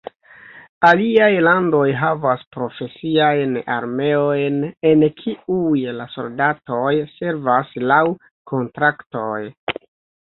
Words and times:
Aliaj 0.91 1.27
landoj 1.47 1.83
havas 2.03 2.41
profesiajn 2.55 3.53
armeojn 3.75 4.57
en 4.93 5.07
kiuj 5.21 5.85
la 6.01 6.11
soldatoj 6.17 6.97
servas 7.15 7.79
laŭ 7.93 8.03
kontraktoj. 8.55 9.41